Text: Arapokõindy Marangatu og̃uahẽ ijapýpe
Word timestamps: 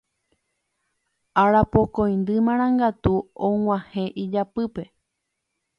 Arapokõindy 1.43 2.35
Marangatu 2.47 3.13
og̃uahẽ 3.51 4.05
ijapýpe 4.23 4.83